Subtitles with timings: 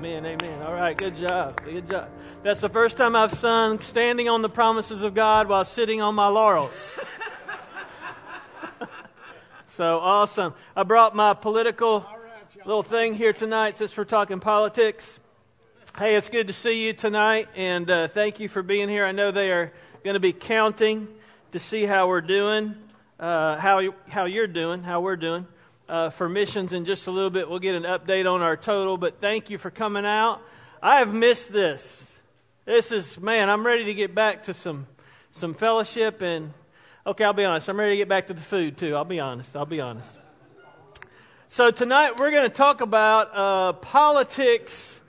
[0.00, 0.62] Amen, amen.
[0.62, 1.62] All right, good job.
[1.62, 2.08] Good job.
[2.42, 6.14] That's the first time I've sung Standing on the Promises of God while sitting on
[6.14, 6.98] my laurels.
[9.66, 10.54] so awesome.
[10.74, 12.06] I brought my political
[12.64, 15.20] little thing here tonight since we're talking politics.
[15.98, 19.04] Hey, it's good to see you tonight, and uh, thank you for being here.
[19.04, 19.70] I know they are
[20.02, 21.08] going to be counting
[21.52, 22.74] to see how we're doing,
[23.18, 25.46] uh, how, how you're doing, how we're doing
[25.90, 27.50] uh, for missions in just a little bit.
[27.50, 30.40] We'll get an update on our total, but thank you for coming out.
[30.80, 32.14] I have missed this.
[32.64, 34.86] This is, man, I'm ready to get back to some,
[35.32, 36.54] some fellowship and,
[37.04, 37.68] okay, I'll be honest.
[37.68, 38.94] I'm ready to get back to the food too.
[38.94, 39.56] I'll be honest.
[39.56, 40.16] I'll be honest.
[41.48, 45.00] So tonight we're going to talk about uh, politics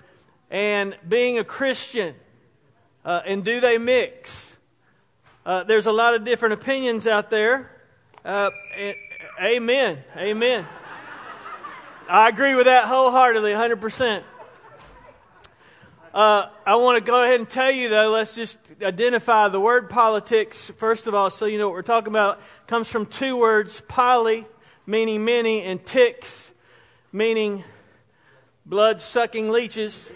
[0.50, 2.16] and being a Christian.
[3.06, 4.56] Uh, and do they mix?
[5.46, 7.70] Uh, there's a lot of different opinions out there.
[8.26, 8.96] Uh, and,
[9.42, 9.98] Amen.
[10.16, 10.68] Amen.
[12.08, 14.22] I agree with that wholeheartedly, 100%.
[16.14, 19.90] Uh, I want to go ahead and tell you, though, let's just identify the word
[19.90, 22.38] politics, first of all, so you know what we're talking about.
[22.38, 24.46] It comes from two words, poly,
[24.86, 26.52] meaning many, and ticks,
[27.12, 27.64] meaning
[28.64, 30.14] blood sucking leeches.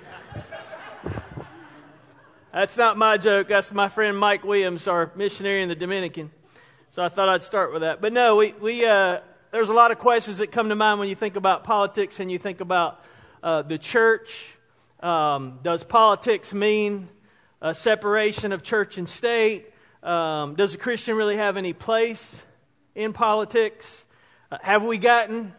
[2.54, 3.48] That's not my joke.
[3.48, 6.30] That's my friend Mike Williams, our missionary in the Dominican.
[6.96, 8.00] So I thought I'd start with that.
[8.00, 9.20] But no, we, we, uh,
[9.52, 12.32] there's a lot of questions that come to mind when you think about politics and
[12.32, 13.04] you think about
[13.44, 14.56] uh, the church.
[15.02, 17.10] Um, does politics mean
[17.62, 19.74] a separation of church and state?
[20.04, 22.42] Um, does a Christian really have any place
[22.96, 24.06] in politics?
[24.50, 25.54] Uh, have we gotten,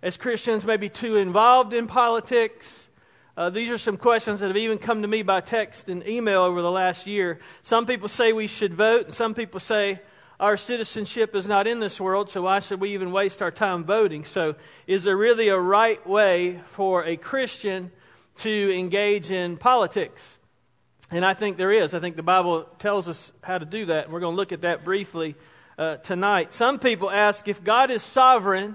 [0.00, 2.88] as Christians, maybe too involved in politics?
[3.36, 6.42] Uh, these are some questions that have even come to me by text and email
[6.42, 7.40] over the last year.
[7.62, 9.98] Some people say we should vote, and some people say
[10.42, 13.84] our citizenship is not in this world, so why should we even waste our time
[13.84, 14.24] voting?
[14.24, 14.56] So,
[14.88, 17.92] is there really a right way for a Christian
[18.38, 20.38] to engage in politics?
[21.12, 21.94] And I think there is.
[21.94, 24.50] I think the Bible tells us how to do that, and we're going to look
[24.50, 25.36] at that briefly
[25.78, 26.52] uh, tonight.
[26.52, 28.74] Some people ask if God is sovereign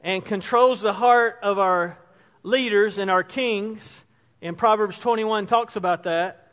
[0.00, 2.00] and controls the heart of our
[2.42, 4.02] leaders and our kings,
[4.42, 6.43] and Proverbs 21 talks about that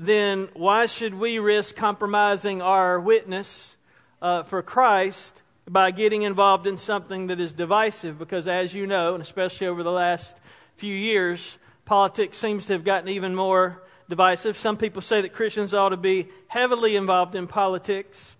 [0.00, 3.76] then why should we risk compromising our witness
[4.22, 8.16] uh, for Christ by getting involved in something that is divisive?
[8.16, 10.38] Because, as you know, and especially over the last
[10.76, 14.56] few years, politics seems to have gotten even more divisive.
[14.56, 18.36] Some people say that Christians ought to be heavily involved in politics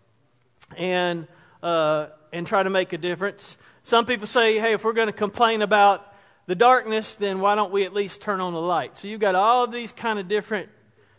[0.77, 1.27] and,
[1.61, 3.57] uh, and try to make a difference.
[3.83, 6.15] Some people say, hey, if we're going to complain about
[6.47, 8.97] the darkness, then why don't we at least turn on the light?
[8.97, 10.69] So you've got all these kind of different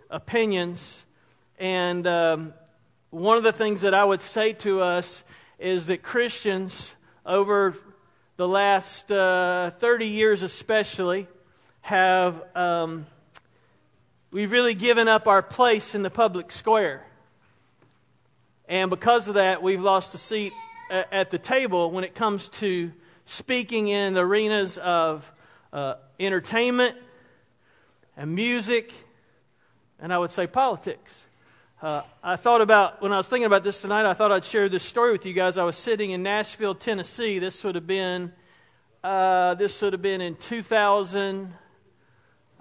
[0.09, 1.05] opinions.
[1.57, 2.53] And um,
[3.09, 5.23] one of the things that I would say to us
[5.57, 7.75] is that Christians, over
[8.37, 11.27] the last uh, 30 years especially,
[11.81, 13.05] have um,
[14.31, 17.05] we've really given up our place in the public square.
[18.67, 20.53] And because of that, we've lost a seat
[20.89, 22.91] at the table when it comes to
[23.25, 25.31] speaking in arenas of
[25.71, 26.95] uh, entertainment
[28.17, 28.93] and music
[30.01, 31.25] and I would say politics.
[31.81, 34.67] Uh, I thought about, when I was thinking about this tonight, I thought I'd share
[34.67, 35.57] this story with you guys.
[35.57, 37.39] I was sitting in Nashville, Tennessee.
[37.39, 38.33] This would have been,
[39.03, 41.53] uh, this would have been in 2000,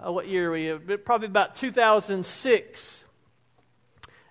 [0.05, 0.97] uh, what year were we?
[0.97, 3.03] Probably about 2006.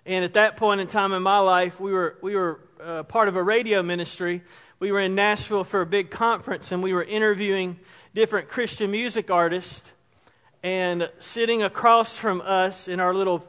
[0.07, 3.27] And at that point in time in my life, we were, we were uh, part
[3.27, 4.41] of a radio ministry.
[4.79, 7.79] We were in Nashville for a big conference, and we were interviewing
[8.15, 9.91] different Christian music artists.
[10.61, 13.47] And sitting across from us in our little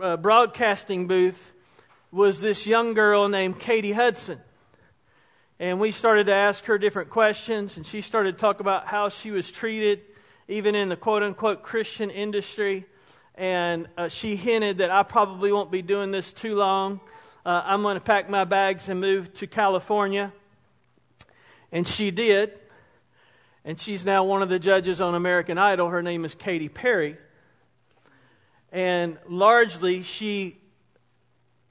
[0.00, 1.52] uh, broadcasting booth
[2.10, 4.40] was this young girl named Katy Hudson.
[5.60, 9.08] And we started to ask her different questions, and she started to talk about how
[9.08, 10.00] she was treated,
[10.48, 12.86] even in the quote unquote Christian industry.
[13.36, 17.00] And uh, she hinted that I probably won't be doing this too long.
[17.46, 20.32] Uh, I'm going to pack my bags and move to California.
[21.70, 22.59] And she did
[23.64, 25.88] and she's now one of the judges on American Idol.
[25.88, 27.16] Her name is Katy Perry.
[28.72, 30.56] And largely, she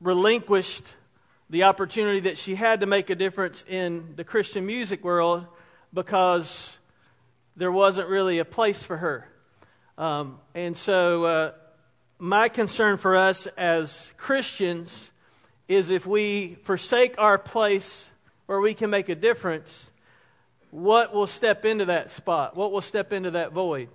[0.01, 0.85] relinquished
[1.49, 5.45] the opportunity that she had to make a difference in the Christian music world
[5.93, 6.77] because
[7.55, 9.27] there wasn't really a place for her.
[9.97, 11.51] Um, and so, uh,
[12.19, 15.11] my concern for us as Christians
[15.67, 18.09] is if we forsake our place
[18.45, 19.91] where we can make a difference,
[20.71, 22.55] what will step into that spot?
[22.55, 23.89] What will step into that void?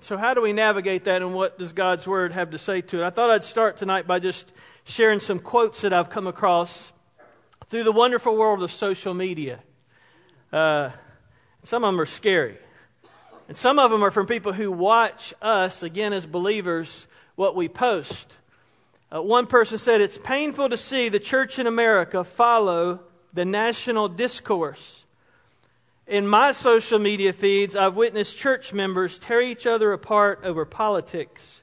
[0.00, 3.02] So, how do we navigate that, and what does God's Word have to say to
[3.02, 3.06] it?
[3.06, 4.52] I thought I'd start tonight by just
[4.84, 6.92] sharing some quotes that I've come across
[7.66, 9.60] through the wonderful world of social media.
[10.52, 10.90] Uh,
[11.62, 12.58] some of them are scary.
[13.48, 17.68] And some of them are from people who watch us, again, as believers, what we
[17.68, 18.32] post.
[19.14, 23.00] Uh, one person said, It's painful to see the church in America follow
[23.32, 25.03] the national discourse.
[26.06, 31.62] In my social media feeds, I've witnessed church members tear each other apart over politics,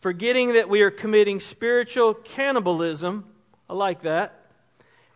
[0.00, 3.26] forgetting that we are committing spiritual cannibalism.
[3.68, 4.40] I like that.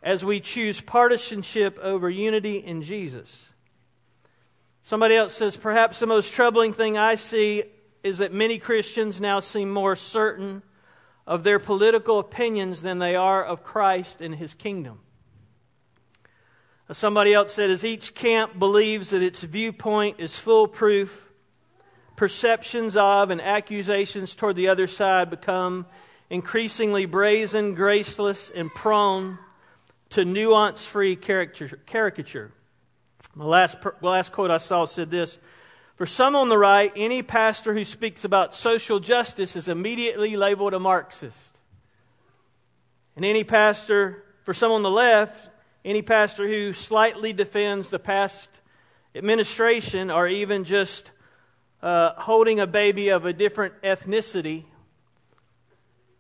[0.02, 3.48] As we choose partisanship over unity in Jesus.
[4.82, 7.64] Somebody else says, Perhaps the most troubling thing I see
[8.02, 10.62] is that many Christians now seem more certain
[11.26, 15.00] of their political opinions than they are of Christ and his kingdom.
[16.90, 21.30] Somebody else said, as each camp believes that its viewpoint is foolproof,
[22.16, 25.86] perceptions of and accusations toward the other side become
[26.30, 29.38] increasingly brazen, graceless, and prone
[30.10, 32.52] to nuance free caricature.
[33.36, 35.38] The last, last quote I saw said this
[35.96, 40.74] For some on the right, any pastor who speaks about social justice is immediately labeled
[40.74, 41.58] a Marxist.
[43.14, 45.47] And any pastor, for some on the left,
[45.88, 48.50] any pastor who slightly defends the past
[49.14, 51.12] administration or even just
[51.82, 54.64] uh, holding a baby of a different ethnicity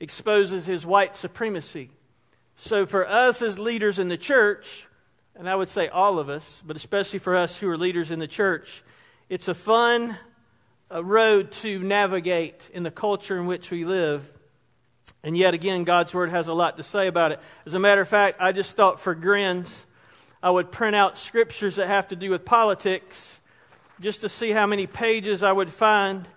[0.00, 1.90] exposes his white supremacy.
[2.56, 4.86] So, for us as leaders in the church,
[5.36, 8.20] and I would say all of us, but especially for us who are leaders in
[8.20, 8.82] the church,
[9.28, 10.16] it's a fun
[10.90, 14.32] uh, road to navigate in the culture in which we live.
[15.22, 17.40] And yet again, God's Word has a lot to say about it.
[17.66, 19.86] As a matter of fact, I just thought for grins,
[20.42, 23.40] I would print out scriptures that have to do with politics
[24.00, 26.28] just to see how many pages I would find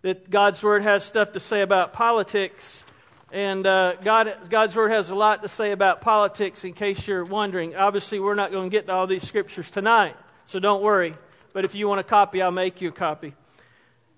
[0.00, 2.84] that God's Word has stuff to say about politics.
[3.30, 7.24] And uh, God, God's Word has a lot to say about politics, in case you're
[7.24, 7.76] wondering.
[7.76, 11.14] Obviously, we're not going to get to all these scriptures tonight, so don't worry.
[11.52, 13.34] But if you want a copy, I'll make you a copy.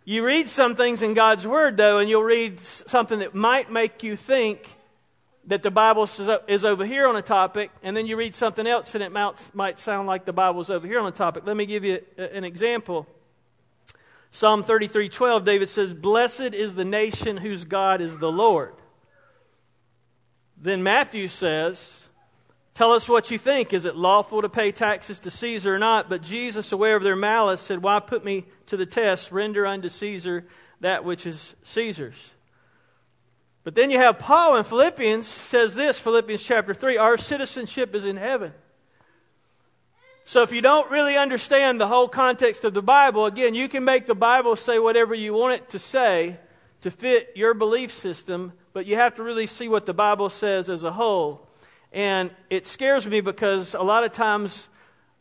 [0.07, 4.03] You read some things in God's Word, though, and you'll read something that might make
[4.03, 4.77] you think
[5.47, 6.09] that the Bible
[6.47, 9.79] is over here on a topic, and then you read something else and it might
[9.79, 11.45] sound like the Bible is over here on a topic.
[11.47, 13.07] Let me give you an example.
[14.31, 18.75] Psalm 33:12 David says, "Blessed is the nation whose God is the Lord."
[20.57, 22.04] Then Matthew says,
[22.75, 23.73] Tell us what you think.
[23.73, 26.11] Is it lawful to pay taxes to Caesar or not?
[26.11, 29.31] But Jesus, aware of their malice, said, Why put me to the test?
[29.31, 30.45] Render unto Caesar
[30.81, 32.31] that which is Caesar's.
[33.63, 38.05] But then you have Paul in Philippians says this, Philippians chapter 3, our citizenship is
[38.05, 38.53] in heaven.
[40.27, 43.85] So if you don't really understand the whole context of the Bible, again, you can
[43.85, 46.39] make the Bible say whatever you want it to say
[46.83, 50.69] to fit your belief system, but you have to really see what the Bible says
[50.69, 51.44] as a whole.
[51.95, 54.69] And it scares me because a lot of times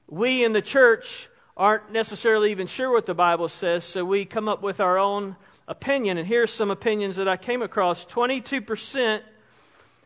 [0.08, 4.50] we in the church aren't necessarily even sure what the Bible says, so we come
[4.50, 5.36] up with our own
[5.68, 6.18] opinion.
[6.18, 9.22] And here's some opinions that I came across 22%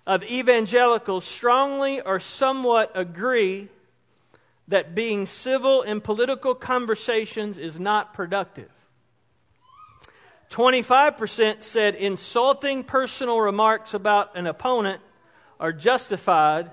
[0.05, 3.69] of evangelicals strongly or somewhat agree
[4.67, 8.69] that being civil in political conversations is not productive.
[10.49, 15.01] 25% said insulting personal remarks about an opponent
[15.59, 16.71] are justified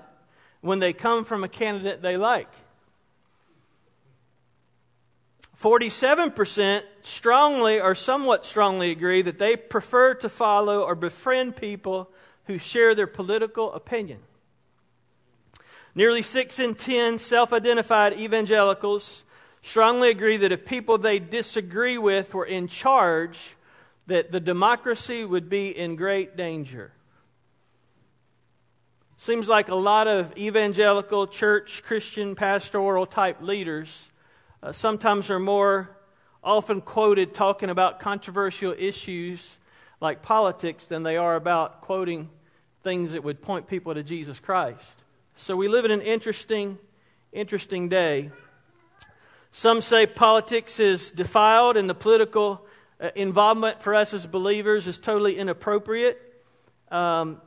[0.61, 2.49] when they come from a candidate they like.
[5.59, 12.09] 47% strongly or somewhat strongly agree that they prefer to follow or befriend people
[12.45, 14.19] who share their political opinion.
[15.95, 19.23] Nearly 6 in 10 self identified evangelicals
[19.61, 23.55] strongly agree that if people they disagree with were in charge,
[24.07, 26.91] that the democracy would be in great danger.
[29.25, 34.07] Seems like a lot of evangelical church, Christian, pastoral type leaders
[34.61, 35.89] uh, sometimes are more
[36.43, 39.57] often quoted talking about controversial issues
[39.99, 42.29] like politics than they are about quoting
[42.83, 45.01] things that would point people to Jesus Christ.
[45.35, 46.77] So we live in an interesting,
[47.33, 48.29] interesting day.
[49.51, 52.63] Some say politics is defiled and the political
[53.01, 56.21] uh, involvement for us as believers is totally inappropriate.
[56.91, 57.41] Um,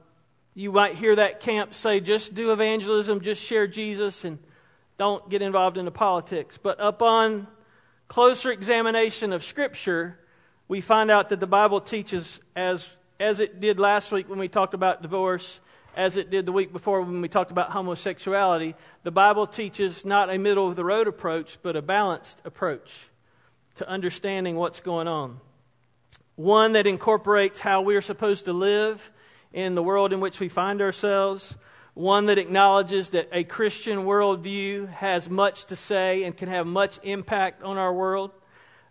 [0.58, 4.40] you might hear that camp say, just do evangelism, just share Jesus, and
[4.96, 6.58] don't get involved in the politics.
[6.60, 7.46] But upon
[8.08, 10.18] closer examination of Scripture,
[10.66, 14.48] we find out that the Bible teaches, as, as it did last week when we
[14.48, 15.60] talked about divorce,
[15.94, 18.74] as it did the week before when we talked about homosexuality,
[19.04, 23.10] the Bible teaches not a middle of the road approach, but a balanced approach
[23.76, 25.38] to understanding what's going on.
[26.34, 29.12] One that incorporates how we are supposed to live
[29.58, 31.56] in the world in which we find ourselves,
[31.94, 37.00] one that acknowledges that a Christian worldview has much to say and can have much
[37.02, 38.30] impact on our world,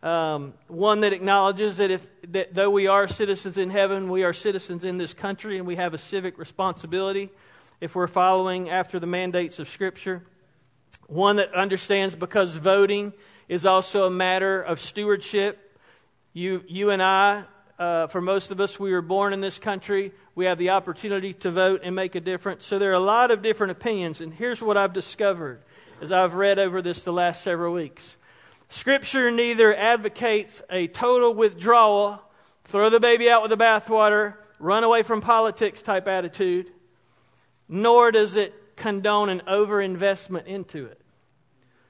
[0.03, 4.33] Um, one that acknowledges that if that though we are citizens in heaven, we are
[4.33, 7.29] citizens in this country, and we have a civic responsibility
[7.81, 10.21] if we're following after the mandates of Scripture.
[11.07, 13.13] One that understands because voting
[13.47, 15.79] is also a matter of stewardship.
[16.33, 17.45] You, you and I,
[17.79, 20.11] uh, for most of us, we were born in this country.
[20.33, 22.65] We have the opportunity to vote and make a difference.
[22.65, 24.19] So there are a lot of different opinions.
[24.19, 25.61] And here's what I've discovered
[26.01, 28.17] as I've read over this the last several weeks
[28.69, 32.21] Scripture neither advocates a total withdrawal,
[32.65, 36.69] throw the baby out with the bathwater, run away from politics type attitude,
[37.69, 40.99] nor does it condone an overinvestment into it.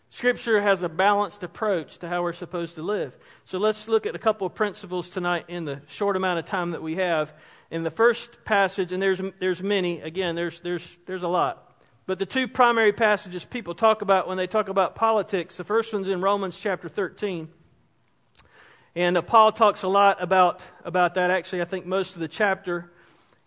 [0.09, 3.17] Scripture has a balanced approach to how we're supposed to live.
[3.43, 6.71] So let's look at a couple of principles tonight in the short amount of time
[6.71, 7.33] that we have.
[7.69, 11.67] In the first passage, and there's, there's many, again, there's, there's, there's a lot.
[12.05, 15.91] But the two primary passages people talk about when they talk about politics, the first
[15.91, 17.49] one's in Romans chapter 13.
[18.95, 21.29] And uh, Paul talks a lot about, about that.
[21.29, 22.89] Actually, I think most of the chapter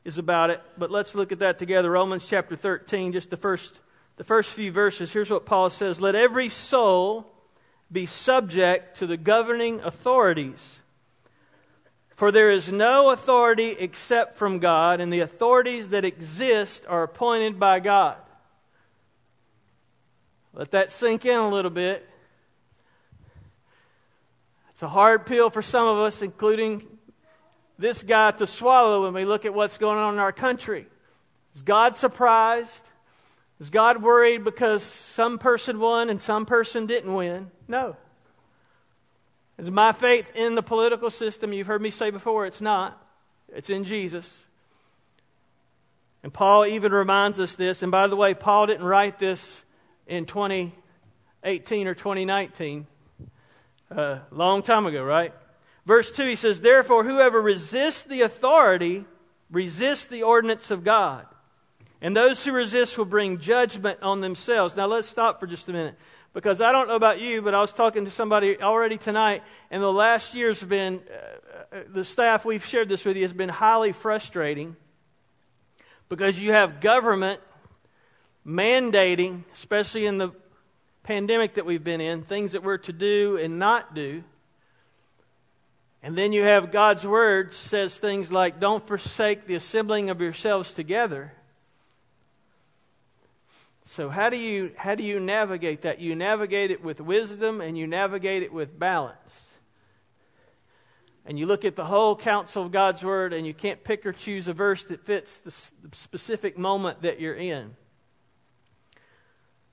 [0.05, 0.61] is about it.
[0.77, 1.91] But let's look at that together.
[1.91, 3.81] Romans chapter 13, just the first,
[4.21, 5.15] the first few verses.
[5.15, 7.33] Here's what Paul says Let every soul
[7.91, 10.79] be subject to the governing authorities.
[12.17, 17.59] For there is no authority except from God, and the authorities that exist are appointed
[17.59, 18.19] by God.
[20.53, 22.07] Let that sink in a little bit.
[24.69, 26.87] It's a hard pill for some of us, including
[27.79, 30.87] this guy, to swallow when we look at what's going on in our country.
[31.55, 32.91] Is God surprised?
[33.61, 37.51] Is God worried because some person won and some person didn't win?
[37.69, 37.95] No.
[39.59, 41.53] Is my faith in the political system?
[41.53, 43.07] You've heard me say before, it's not.
[43.55, 44.47] It's in Jesus.
[46.23, 47.83] And Paul even reminds us this.
[47.83, 49.63] And by the way, Paul didn't write this
[50.07, 52.87] in 2018 or 2019,
[53.91, 55.35] a uh, long time ago, right?
[55.85, 59.05] Verse 2, he says, Therefore, whoever resists the authority
[59.51, 61.27] resists the ordinance of God.
[62.03, 64.77] And those who resist will bring judgment on themselves.
[64.77, 65.97] Now, let's stop for just a minute.
[66.33, 69.83] Because I don't know about you, but I was talking to somebody already tonight, and
[69.83, 73.33] the last years have been, uh, uh the staff, we've shared this with you, has
[73.33, 74.77] been highly frustrating
[76.09, 77.41] because you have government
[78.47, 80.31] mandating, especially in the
[81.03, 84.23] pandemic that we've been in, things that we're to do and not do.
[86.03, 90.73] And then you have God's word says things like, don't forsake the assembling of yourselves
[90.73, 91.33] together.
[93.91, 95.99] So how do you how do you navigate that?
[95.99, 99.49] You navigate it with wisdom and you navigate it with balance.
[101.27, 104.13] And you look at the whole counsel of God's word and you can't pick or
[104.13, 107.75] choose a verse that fits the specific moment that you're in.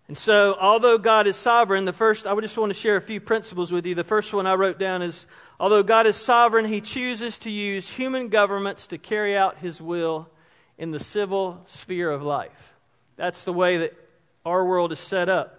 [0.08, 3.22] And so, although God is sovereign, the first, I just want to share a few
[3.22, 3.94] principles with you.
[3.94, 5.28] The first one I wrote down is
[5.60, 10.28] although God is sovereign, he chooses to use human governments to carry out his will
[10.76, 12.74] in the civil sphere of life.
[13.16, 14.07] That's the way that
[14.48, 15.54] our world is set up.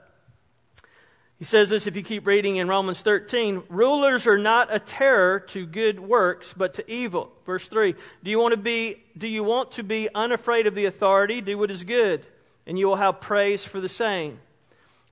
[1.38, 5.38] He says this if you keep reading in Romans 13 rulers are not a terror
[5.38, 7.30] to good works, but to evil.
[7.46, 10.86] Verse 3 Do you want to be, do you want to be unafraid of the
[10.86, 11.40] authority?
[11.40, 12.26] Do what is good
[12.68, 14.38] and you will have praise for the same.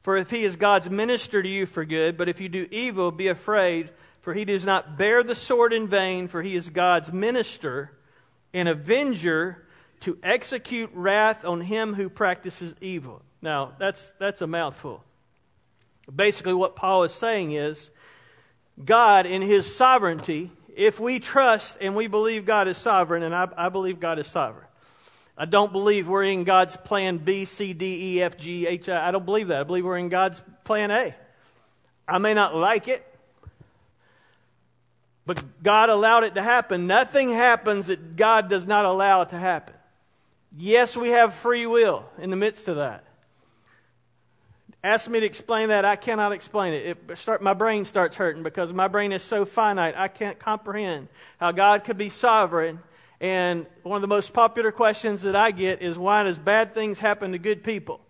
[0.02, 3.10] For if he is God's minister to you for good, but if you do evil,
[3.10, 3.90] be afraid,
[4.20, 7.90] for he does not bear the sword in vain, for he is God's minister
[8.52, 9.66] and avenger
[10.00, 13.22] to execute wrath on him who practices evil.
[13.46, 15.04] Now, that's, that's a mouthful.
[16.12, 17.92] Basically, what Paul is saying is
[18.84, 23.46] God, in his sovereignty, if we trust and we believe God is sovereign, and I,
[23.56, 24.66] I believe God is sovereign,
[25.38, 29.06] I don't believe we're in God's plan B, C, D, E, F, G, H, I.
[29.06, 29.60] I don't believe that.
[29.60, 31.14] I believe we're in God's plan A.
[32.08, 33.06] I may not like it,
[35.24, 36.88] but God allowed it to happen.
[36.88, 39.76] Nothing happens that God does not allow it to happen.
[40.58, 43.05] Yes, we have free will in the midst of that.
[44.86, 45.84] Ask me to explain that.
[45.84, 46.98] I cannot explain it.
[47.08, 49.96] it start, my brain starts hurting because my brain is so finite.
[49.96, 51.08] I can't comprehend
[51.40, 52.78] how God could be sovereign
[53.20, 56.98] and one of the most popular questions that I get is why does bad things
[56.98, 58.00] happen to good people?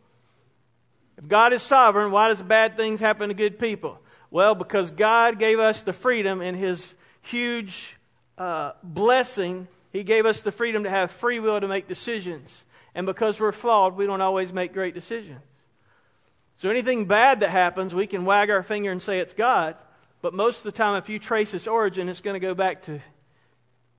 [1.16, 3.99] If God is sovereign, why does bad things happen to good people?
[4.30, 7.97] Well, because God gave us the freedom in His huge
[8.37, 9.68] uh, blessing.
[9.92, 12.64] He gave us the freedom to have free will to make decisions.
[12.95, 15.40] And because we're flawed, we don't always make great decisions.
[16.57, 19.77] So anything bad that happens, we can wag our finger and say it's God.
[20.23, 22.83] But most of the time, if you trace its origin, it's going to go back
[22.83, 23.01] to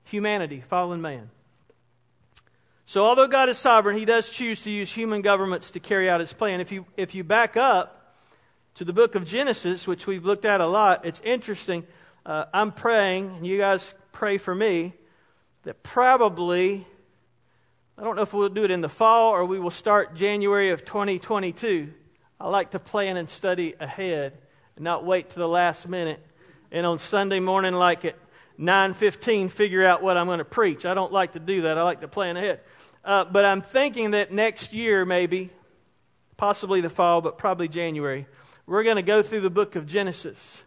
[0.04, 1.30] humanity, fallen man.
[2.86, 6.20] So, although God is sovereign, He does choose to use human governments to carry out
[6.20, 6.60] His plan.
[6.60, 7.98] If you, if you back up
[8.78, 11.04] to the book of Genesis, which we've looked at a lot.
[11.04, 11.84] It's interesting.
[12.24, 14.94] Uh, I'm praying, and you guys pray for me,
[15.64, 16.86] that probably,
[17.98, 20.70] I don't know if we'll do it in the fall or we will start January
[20.70, 21.92] of 2022.
[22.39, 24.38] I like to plan and study ahead
[24.75, 26.24] and not wait to the last minute.
[26.72, 28.15] And on Sunday morning, like at
[28.60, 30.86] 9:15, figure out what I'm going to preach.
[30.86, 31.77] I don't like to do that.
[31.77, 32.60] I like to plan ahead.
[33.03, 35.50] Uh, but I'm thinking that next year, maybe,
[36.36, 38.27] possibly the fall, but probably January,
[38.67, 40.62] we're going to go through the book of Genesis.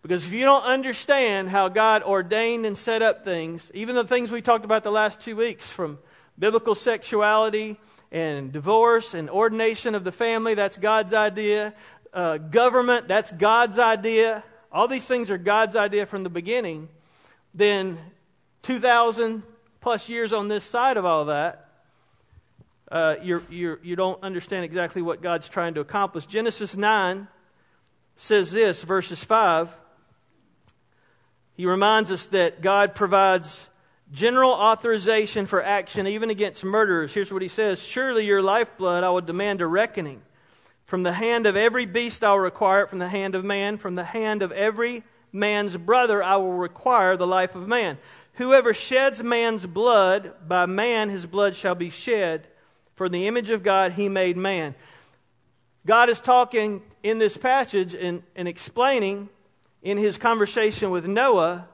[0.00, 4.30] Because if you don't understand how God ordained and set up things, even the things
[4.30, 5.98] we talked about the last two weeks, from
[6.38, 7.78] biblical sexuality
[8.14, 11.74] and divorce and ordination of the family, that's God's idea.
[12.12, 14.44] Uh, government, that's God's idea.
[14.70, 16.88] All these things are God's idea from the beginning.
[17.54, 17.98] Then
[18.62, 19.42] 2,000
[19.80, 21.68] plus years on this side of all that,
[22.92, 26.24] uh, you're, you're, you don't understand exactly what God's trying to accomplish.
[26.24, 27.26] Genesis 9
[28.14, 29.76] says this, verses 5.
[31.56, 33.68] He reminds us that God provides
[34.14, 37.12] general authorization for action even against murderers.
[37.12, 40.22] Here's what he says Surely your lifeblood I will demand a reckoning.
[40.84, 43.76] From the hand of every beast I will require it, from the hand of man,
[43.76, 45.02] from the hand of every
[45.32, 47.98] man's brother I will require the life of man.
[48.34, 52.46] Whoever sheds man's blood, by man his blood shall be shed.
[52.94, 54.76] For in the image of God he made man.
[55.86, 59.28] God is talking in this passage and, and explaining
[59.82, 61.68] in his conversation with Noah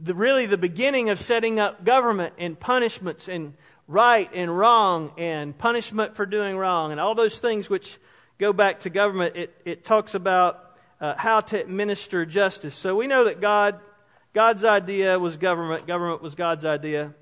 [0.00, 3.54] the, really the beginning of setting up government and punishments and
[3.86, 7.98] right and wrong and punishment for doing wrong and all those things which
[8.38, 9.36] go back to government.
[9.36, 12.74] It, it talks about uh, how to administer justice.
[12.74, 13.78] So we know that God,
[14.32, 17.14] God's idea was government, government was God's idea.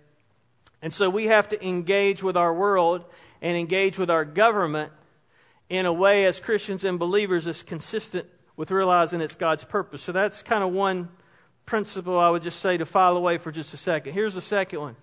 [0.81, 3.05] And so we have to engage with our world
[3.41, 4.93] and engage with our government
[5.69, 8.27] in a way as Christians and believers is consistent
[8.57, 10.03] with realizing it's God's purpose.
[10.03, 11.09] So that's kind of one
[11.67, 14.13] principle I would just say to file away for just a second.
[14.15, 14.97] Here's the second one.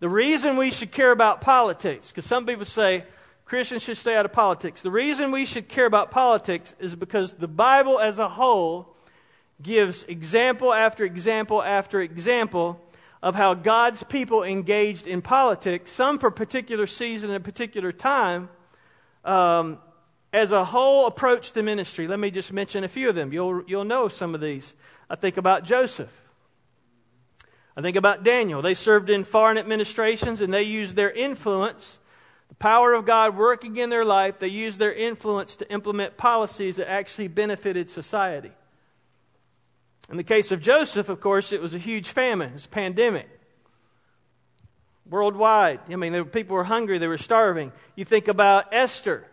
[0.00, 3.04] The reason we should care about politics, because some people say
[3.44, 4.82] Christians should stay out of politics.
[4.82, 8.96] The reason we should care about politics is because the Bible as a whole
[9.62, 12.80] gives example after example after example
[13.22, 17.92] of how God's people engaged in politics, some for a particular season and a particular
[17.92, 18.48] time,
[19.24, 19.78] um,
[20.32, 22.08] as a whole approach to ministry.
[22.08, 23.32] Let me just mention a few of them.
[23.32, 24.74] You'll, you'll know some of these.
[25.12, 26.10] I think about Joseph.
[27.76, 28.62] I think about Daniel.
[28.62, 31.98] They served in foreign administrations and they used their influence,
[32.48, 36.76] the power of God working in their life, they used their influence to implement policies
[36.76, 38.52] that actually benefited society.
[40.10, 42.70] In the case of Joseph, of course, it was a huge famine, it was a
[42.70, 43.28] pandemic.
[45.08, 45.80] Worldwide.
[45.90, 47.72] I mean, were, people were hungry, they were starving.
[47.96, 49.26] You think about Esther,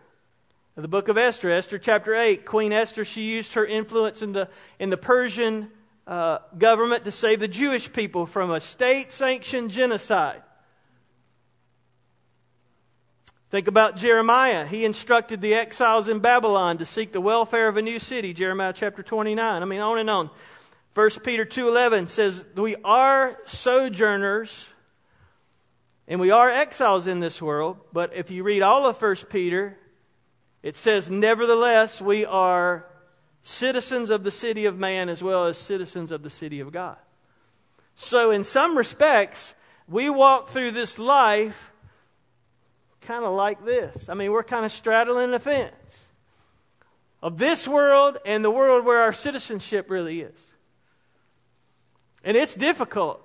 [0.82, 2.46] the book of Esther, Esther chapter 8.
[2.46, 4.48] Queen Esther, she used her influence in the,
[4.80, 5.70] in the Persian
[6.08, 10.42] uh, government to save the Jewish people from a state sanctioned genocide.
[13.50, 14.66] Think about Jeremiah.
[14.66, 18.74] He instructed the exiles in Babylon to seek the welfare of a new city, Jeremiah
[18.74, 19.62] chapter 29.
[19.62, 20.30] I mean, on and on.
[20.94, 24.68] 1 Peter 2:11 says we are sojourners
[26.08, 29.78] and we are exiles in this world, but if you read all of 1 Peter,
[30.62, 32.86] it says nevertheless we are
[33.44, 36.98] citizens of the city of man as well as citizens of the city of God.
[37.96, 39.56] So in some respects,
[39.88, 41.72] we walk through this life
[43.02, 44.08] kind of like this.
[44.08, 46.08] I mean, we're kind of straddling the fence
[47.22, 50.52] of this world and the world where our citizenship really is.
[52.24, 53.22] And it's difficult.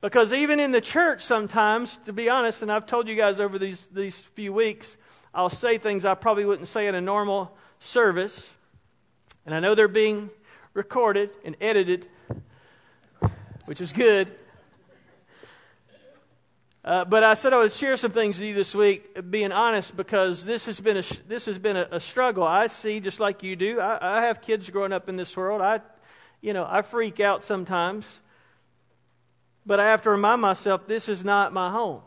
[0.00, 3.58] Because even in the church, sometimes, to be honest, and I've told you guys over
[3.58, 4.96] these, these few weeks,
[5.34, 8.54] I'll say things I probably wouldn't say in a normal service.
[9.44, 10.30] And I know they're being
[10.72, 12.06] recorded and edited,
[13.64, 14.30] which is good.
[16.84, 19.96] Uh, but I said I would share some things with you this week, being honest,
[19.96, 22.44] because this has been a, this has been a, a struggle.
[22.44, 23.80] I see, just like you do.
[23.80, 25.62] I, I have kids growing up in this world.
[25.62, 25.80] I
[26.44, 28.20] you know, I freak out sometimes.
[29.64, 32.02] But I have to remind myself this is not my home.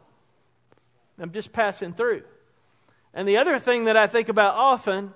[1.20, 2.22] I'm just passing through.
[3.18, 5.12] And the other thing that I think about often,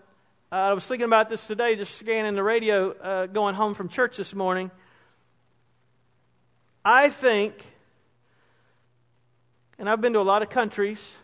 [0.52, 3.90] uh, I was thinking about this today, just scanning the radio uh, going home from
[3.90, 4.72] church this morning.
[6.84, 7.64] I think,
[9.78, 11.16] and I've been to a lot of countries,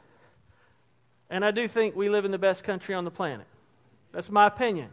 [1.32, 3.48] and I do think we live in the best country on the planet.
[4.12, 4.90] That's my opinion.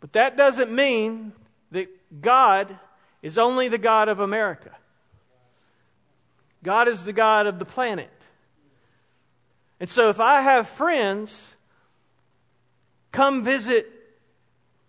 [0.00, 1.32] But that doesn't mean
[1.70, 1.88] that
[2.22, 2.78] God
[3.20, 4.74] is only the God of America.
[6.62, 8.17] God is the God of the planet.
[9.80, 11.54] And so if I have friends
[13.12, 13.92] come visit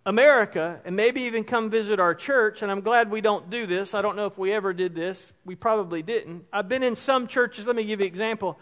[0.06, 3.94] America and maybe even come visit our church, and I'm glad we don't do this.
[3.94, 5.32] I don't know if we ever did this.
[5.46, 6.46] We probably didn't.
[6.52, 8.60] I've been in some churches, let me give you an example,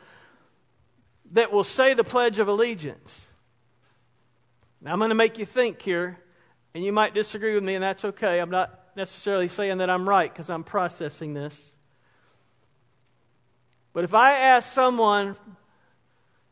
[1.31, 3.27] that will say the Pledge of Allegiance.
[4.81, 6.19] Now, I'm going to make you think here,
[6.73, 8.39] and you might disagree with me, and that's okay.
[8.39, 11.71] I'm not necessarily saying that I'm right because I'm processing this.
[13.93, 15.35] But if I ask someone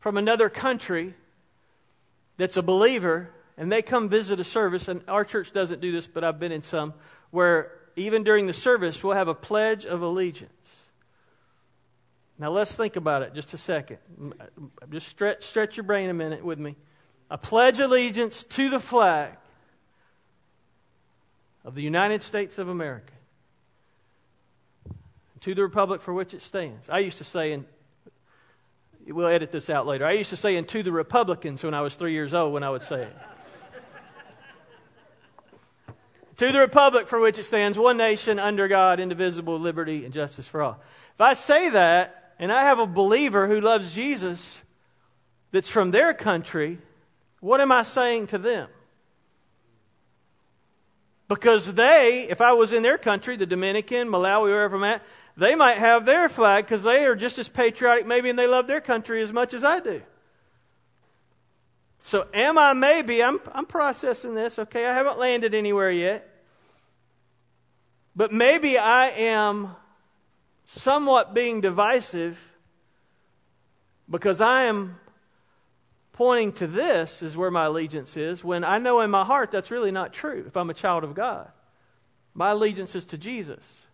[0.06, 1.14] from another country
[2.36, 6.06] that's a believer and they come visit a service, and our church doesn't do this,
[6.06, 6.94] but I've been in some,
[7.32, 10.84] where even during the service we'll have a pledge of allegiance.
[12.38, 13.98] Now let's think about it just a second.
[14.40, 14.44] Uh,
[14.92, 16.76] just stretch, stretch your brain a minute with me.
[17.28, 19.32] A pledge allegiance to the flag
[21.64, 23.12] of the United States of America,
[25.40, 26.88] to the republic for which it stands.
[26.88, 27.64] I used to say, and
[29.06, 31.80] we'll edit this out later, I used to say, and to the Republicans when I
[31.80, 33.16] was three years old when I would say it.
[36.36, 40.46] to the republic for which it stands, one nation under God, indivisible, liberty, and justice
[40.46, 40.80] for all.
[41.14, 44.62] If I say that, and I have a believer who loves Jesus
[45.52, 46.78] that's from their country,
[47.40, 48.68] what am I saying to them?
[51.28, 55.02] Because they, if I was in their country, the Dominican, Malawi, wherever I'm at,
[55.36, 58.66] they might have their flag because they are just as patriotic, maybe, and they love
[58.66, 60.02] their country as much as I do.
[62.00, 64.86] So, am I maybe, I'm, I'm processing this, okay?
[64.86, 66.32] I haven't landed anywhere yet.
[68.14, 69.76] But maybe I am
[70.64, 72.52] somewhat being divisive
[74.08, 74.98] because I am
[76.12, 79.70] pointing to this is where my allegiance is when I know in my heart that's
[79.70, 81.50] really not true if I'm a child of God.
[82.32, 83.85] My allegiance is to Jesus.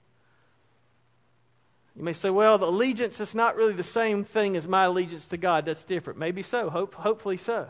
[1.96, 5.26] You may say, well, the allegiance is not really the same thing as my allegiance
[5.28, 5.66] to God.
[5.66, 6.18] That's different.
[6.18, 6.70] Maybe so.
[6.70, 7.68] Hope, hopefully so.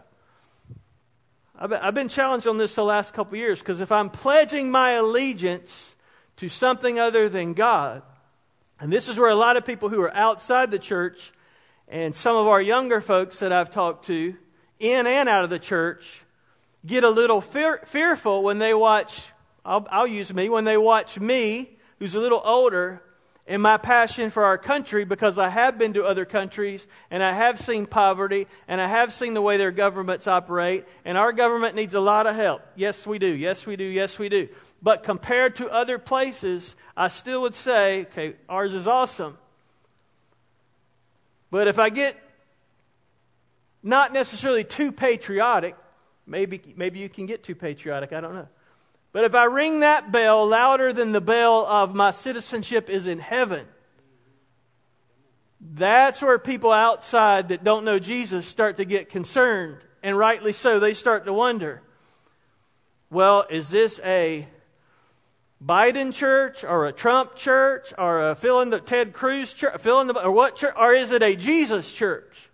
[1.58, 5.94] I've been, challenged on this the last couple years because if I'm pledging my allegiance
[6.36, 8.02] to something other than God,
[8.80, 11.32] and this is where a lot of people who are outside the church
[11.86, 14.34] and some of our younger folks that I've talked to,
[14.80, 16.24] in and out of the church,
[16.84, 19.28] get a little fear, fearful when they watch,
[19.64, 23.02] I'll, I'll use me, when they watch me, who's a little older,
[23.52, 27.34] and my passion for our country because I have been to other countries and I
[27.34, 31.76] have seen poverty and I have seen the way their governments operate, and our government
[31.76, 32.62] needs a lot of help.
[32.76, 33.26] Yes, we do.
[33.26, 33.84] Yes, we do.
[33.84, 34.48] Yes, we do.
[34.80, 39.36] But compared to other places, I still would say, okay, ours is awesome.
[41.50, 42.16] But if I get
[43.82, 45.76] not necessarily too patriotic,
[46.26, 48.48] maybe, maybe you can get too patriotic, I don't know.
[49.12, 53.18] But if I ring that bell louder than the bell of my citizenship is in
[53.18, 53.66] heaven,
[55.60, 59.78] that's where people outside that don't know Jesus start to get concerned.
[60.02, 61.82] And rightly so, they start to wonder
[63.10, 64.48] well, is this a
[65.64, 70.00] Biden church or a Trump church or a fill in the Ted Cruz church, fill
[70.00, 72.50] in the, or what church, or is it a Jesus church?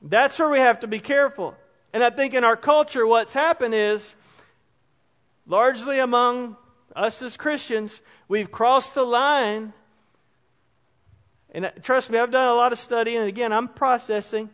[0.00, 1.54] That's where we have to be careful.
[1.92, 4.14] And I think in our culture, what's happened is,
[5.52, 6.56] largely among
[6.96, 9.74] us as Christians, we've crossed the line.
[11.50, 14.48] And uh, trust me, I've done a lot of studying, and again, I'm processing.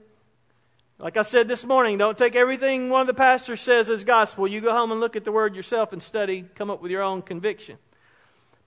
[0.99, 4.49] Like I said this morning, don't take everything one of the pastors says as gospel.
[4.49, 7.05] You go home and look at the word yourself and study, come up with your
[7.05, 7.79] own conviction.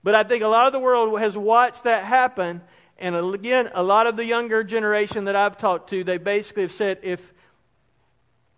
[0.02, 2.62] But I think a lot of the world has watched that happen.
[2.98, 6.72] And again, a lot of the younger generation that I've talked to, they basically have
[6.72, 7.34] said if,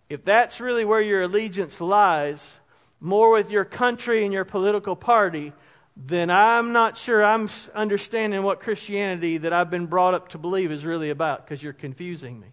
[0.09, 2.59] if that's really where your allegiance lies,
[3.05, 5.53] more with your country and your political party,
[5.95, 10.73] then I'm not sure I'm understanding what Christianity that I've been brought up to believe
[10.73, 12.49] is really about because you're confusing me.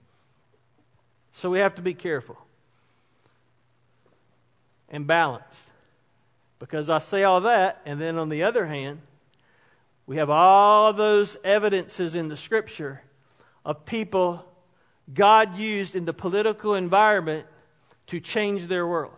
[1.31, 2.37] So we have to be careful
[4.89, 5.69] and balanced.
[6.59, 8.99] Because I say all that, and then on the other hand,
[10.05, 13.01] we have all those evidences in the scripture
[13.63, 14.45] of people
[15.13, 17.47] God used in the political environment
[18.07, 19.13] to change their world.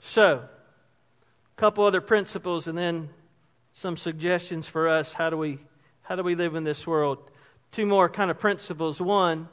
[0.00, 0.44] So,
[1.56, 3.10] a couple other principles and then
[3.72, 5.12] some suggestions for us.
[5.12, 5.58] How do we,
[6.02, 7.30] how do we live in this world?
[7.72, 9.00] two more kind of principles.
[9.00, 9.48] One,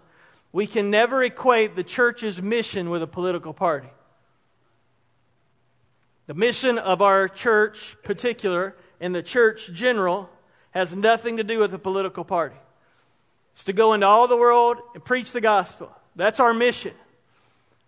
[0.51, 3.89] we can never equate the church's mission with a political party.
[6.27, 10.29] The mission of our church, particular, and the church general,
[10.71, 12.55] has nothing to do with a political party.
[13.53, 15.91] It's to go into all the world and preach the gospel.
[16.15, 16.93] That's our mission.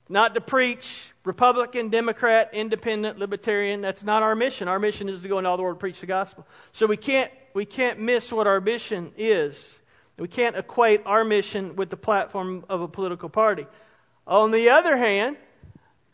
[0.10, 3.82] Not to preach Republican, Democrat, Independent, Libertarian.
[3.82, 4.67] That's not our mission.
[4.67, 6.48] Our mission is to go into all the world and preach the gospel.
[6.72, 9.78] So we can't, we can't miss what our mission is.
[10.17, 13.67] We can't equate our mission with the platform of a political party.
[14.26, 15.38] On the other hand,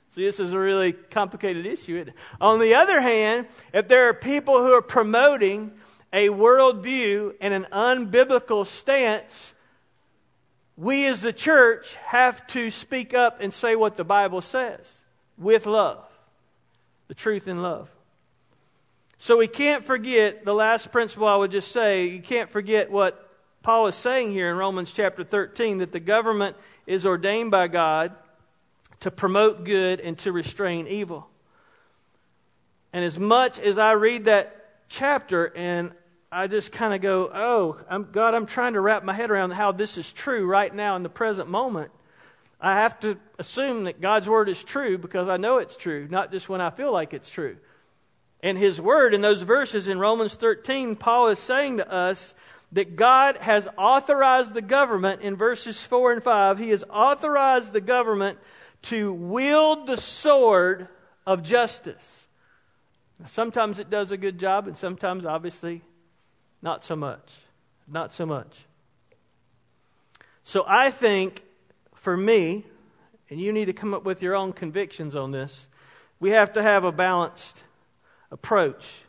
[0.10, 2.06] see, this is a really complicated issue.
[2.42, 5.72] On the other hand, if there are people who are promoting
[6.12, 9.54] a worldview and an unbiblical stance,
[10.76, 15.00] we as the church have to speak up and say what the Bible says
[15.38, 16.04] with love,
[17.08, 17.90] the truth in love.
[19.18, 23.30] So we can't forget the last principle I would just say, you can't forget what
[23.62, 28.14] Paul is saying here in Romans chapter 13 that the government is ordained by God
[29.00, 31.30] to promote good and to restrain evil.
[32.92, 35.92] And as much as I read that chapter and
[36.34, 39.52] I just kind of go, oh, I'm, God, I'm trying to wrap my head around
[39.52, 41.92] how this is true right now in the present moment.
[42.60, 46.32] I have to assume that God's word is true because I know it's true, not
[46.32, 47.58] just when I feel like it's true.
[48.42, 52.34] And his word in those verses in Romans 13, Paul is saying to us
[52.72, 57.82] that God has authorized the government in verses 4 and 5, he has authorized the
[57.82, 58.40] government
[58.84, 60.88] to wield the sword
[61.28, 62.28] of justice.
[63.28, 65.84] Sometimes it does a good job, and sometimes, obviously,
[66.64, 67.42] not so much.
[67.88, 68.66] Not so much.
[70.44, 71.44] So I think
[71.94, 72.64] for me,
[73.30, 75.68] and you need to come up with your own convictions on this,
[76.20, 77.62] we have to have a balanced
[78.32, 79.02] approach.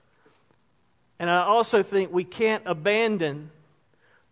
[1.21, 3.51] And I also think we can't abandon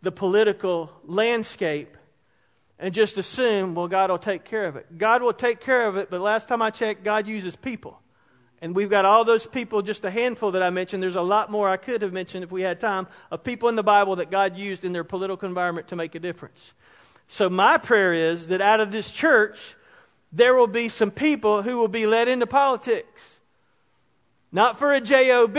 [0.03, 1.97] the political landscape
[2.81, 4.99] and just assume, well, God will take care of it.
[4.99, 8.02] God will take care of it, but last time I checked, God uses people.
[8.63, 11.03] And we've got all those people, just a handful that I mentioned.
[11.03, 13.75] There's a lot more I could have mentioned if we had time, of people in
[13.75, 16.73] the Bible that God used in their political environment to make a difference.
[17.27, 19.75] So my prayer is that out of this church,
[20.33, 23.41] there will be some people who will be led into politics.
[24.53, 25.59] Not for a job,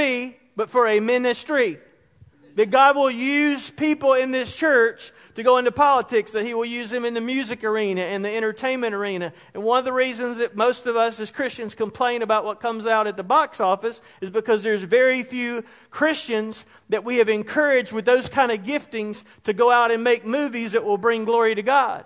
[0.55, 1.79] but for a ministry.
[2.55, 6.65] That God will use people in this church to go into politics, that He will
[6.65, 9.34] use them in the music arena and the entertainment arena.
[9.54, 12.86] And one of the reasons that most of us as Christians complain about what comes
[12.86, 17.91] out at the box office is because there's very few Christians that we have encouraged
[17.91, 21.56] with those kind of giftings to go out and make movies that will bring glory
[21.56, 22.06] to God.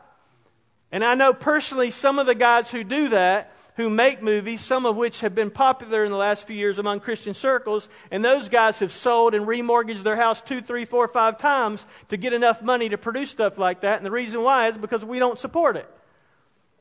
[0.92, 4.86] And I know personally some of the guys who do that who make movies, some
[4.86, 8.50] of which have been popular in the last few years among Christian circles, and those
[8.50, 12.62] guys have sold and remortgaged their house two, three, four, five times to get enough
[12.62, 13.98] money to produce stuff like that.
[13.98, 15.88] And the reason why is because we don't support it.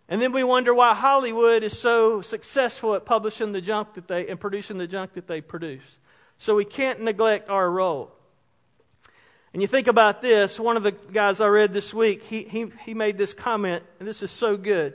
[0.09, 4.27] And then we wonder why Hollywood is so successful at publishing the junk that they
[4.29, 5.99] and producing the junk that they produce.
[6.39, 8.13] So we can't neglect our role.
[9.53, 12.73] And you think about this, one of the guys I read this week, he, he,
[12.85, 14.95] he made this comment, and this is so good.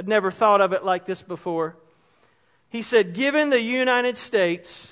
[0.00, 1.76] I'd never thought of it like this before.
[2.70, 4.90] He said, Given the United States'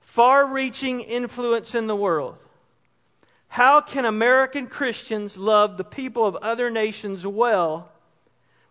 [0.00, 2.38] far reaching influence in the world,
[3.48, 7.92] how can American Christians love the people of other nations well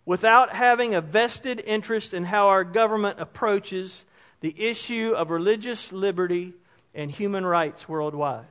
[0.07, 4.05] without having a vested interest in how our government approaches
[4.39, 6.53] the issue of religious liberty
[6.95, 8.47] and human rights worldwide?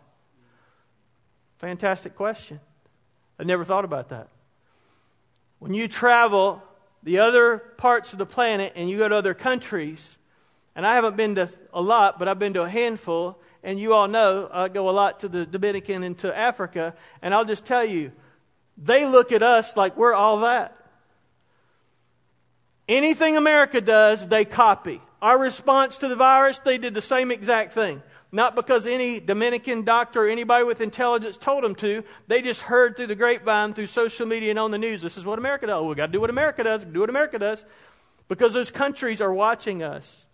[1.58, 2.60] Fantastic question.
[3.40, 4.28] I never thought about that.
[5.58, 6.62] When you travel
[7.02, 10.16] the other parts of the planet and you go to other countries,
[10.74, 13.94] and I haven't been to a lot, but I've been to a handful, and you
[13.94, 17.66] all know I go a lot to the Dominican and to Africa, and I'll just
[17.66, 18.12] tell you,
[18.78, 20.76] they look at us like we're all that.
[22.88, 25.00] Anything America does, they copy.
[25.20, 28.02] Our response to the virus, they did the same exact thing.
[28.34, 32.02] Not because any Dominican doctor or anybody with intelligence told them to.
[32.28, 35.02] They just heard through the grapevine, through social media, and on the news.
[35.02, 35.84] This is what America does.
[35.84, 36.82] We've got to do what America does.
[36.82, 37.62] Do what America does.
[38.28, 40.24] Because those countries are watching us.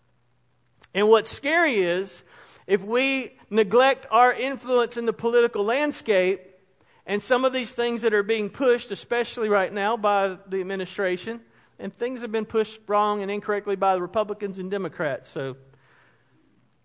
[0.94, 2.22] And what's scary is
[2.68, 6.42] if we neglect our influence in the political landscape
[7.04, 11.40] and some of these things that are being pushed, especially right now by the administration,
[11.80, 15.30] and things have been pushed wrong and incorrectly by the Republicans and Democrats.
[15.30, 15.56] So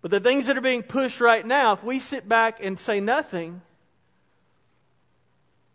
[0.04, 3.00] but the things that are being pushed right now, if we sit back and say
[3.00, 3.62] nothing,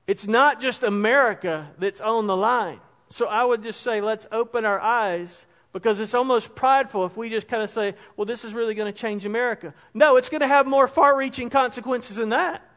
[0.07, 2.79] it's not just America that's on the line.
[3.09, 7.31] So I would just say, let's open our eyes because it's almost prideful if we
[7.31, 9.73] just kind of say, well, this is really going to change America.
[9.95, 12.68] No, it's going to have more far reaching consequences than that.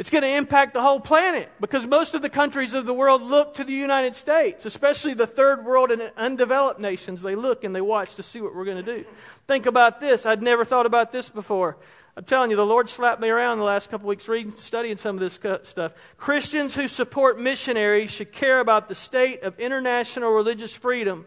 [0.00, 3.20] It's going to impact the whole planet because most of the countries of the world
[3.20, 7.20] look to the United States, especially the third world and undeveloped nations.
[7.20, 9.04] They look and they watch to see what we're going to do.
[9.46, 10.24] Think about this.
[10.24, 11.76] I'd never thought about this before.
[12.16, 15.16] I'm telling you, the Lord slapped me around the last couple weeks reading, studying some
[15.16, 15.92] of this stuff.
[16.16, 21.26] Christians who support missionaries should care about the state of international religious freedom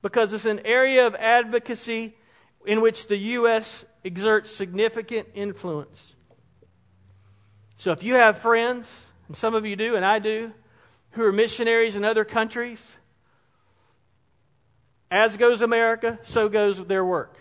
[0.00, 2.16] because it's an area of advocacy
[2.64, 3.84] in which the U.S.
[4.06, 6.14] exerts significant influence.
[7.78, 10.52] So if you have friends, and some of you do, and I do,
[11.12, 12.98] who are missionaries in other countries,
[15.12, 17.38] as goes America, so goes their work.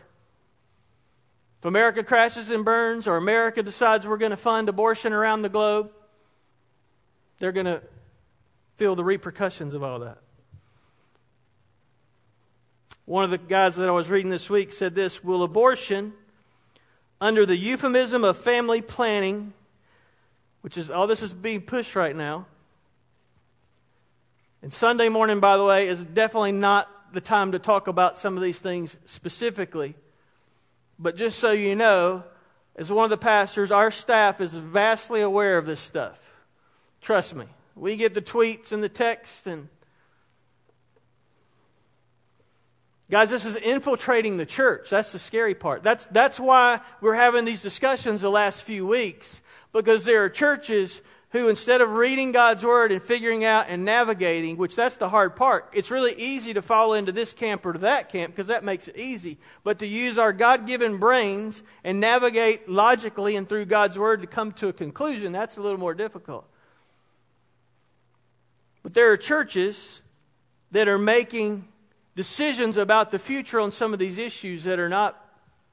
[1.58, 5.50] If America crashes and burns, or America decides we're going to fund abortion around the
[5.50, 5.90] globe,
[7.40, 7.82] they're going to
[8.76, 10.20] feel the repercussions of all that.
[13.06, 16.14] One of the guys that I was reading this week said this Will abortion,
[17.20, 19.54] under the euphemism of family planning,
[20.68, 22.46] which is all this is being pushed right now,
[24.62, 28.36] and Sunday morning, by the way, is definitely not the time to talk about some
[28.36, 29.96] of these things specifically.
[31.00, 32.26] But just so you know,
[32.76, 36.20] as one of the pastors, our staff is vastly aware of this stuff.
[37.00, 37.46] Trust me.
[37.78, 39.70] We get the tweets and the text and
[43.10, 44.90] Guys, this is infiltrating the church.
[44.90, 45.82] That's the scary part.
[45.82, 49.42] That's, that's why we're having these discussions the last few weeks.
[49.72, 54.58] Because there are churches who, instead of reading God's Word and figuring out and navigating,
[54.58, 57.80] which that's the hard part, it's really easy to fall into this camp or to
[57.80, 59.38] that camp because that makes it easy.
[59.64, 64.28] But to use our God given brains and navigate logically and through God's Word to
[64.28, 66.46] come to a conclusion, that's a little more difficult.
[68.84, 70.02] But there are churches
[70.72, 71.68] that are making
[72.18, 75.24] decisions about the future on some of these issues that are not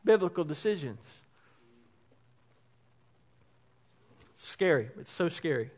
[0.05, 1.01] biblical decisions.
[4.35, 4.91] It's scary.
[5.01, 5.71] It's so scary.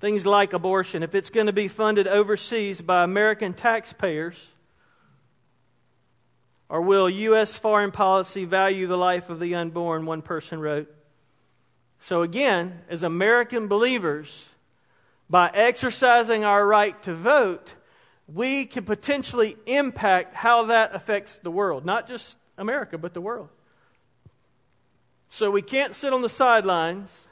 [0.00, 4.50] Things like abortion, if it's going to be funded overseas by American taxpayers,
[6.68, 7.56] or will U.S.
[7.56, 10.04] foreign policy value the life of the unborn?
[10.04, 10.94] One person wrote.
[12.00, 14.50] So, again, as American believers,
[15.30, 17.75] by exercising our right to vote,
[18.32, 21.84] we can potentially impact how that affects the world.
[21.84, 23.48] Not just America, but the world.
[25.28, 27.26] So we can't sit on the sidelines,